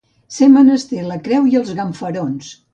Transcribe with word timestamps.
Ser 0.37 0.47
menester 0.53 1.03
la 1.11 1.19
creu 1.29 1.47
i 1.53 1.55
els 1.61 1.71
ganfarons. 1.83 2.53